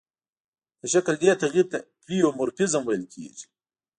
د 0.79 0.81
شکل 0.93 1.13
دې 1.21 1.31
تغیر 1.43 1.65
ته 1.71 1.77
پلئومورفیزم 2.03 2.83
ویل 2.85 3.05
کیږي. 3.13 3.45